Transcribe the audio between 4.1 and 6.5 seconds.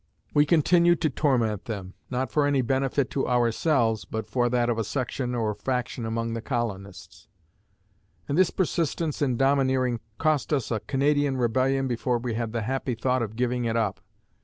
for that of a section or faction among the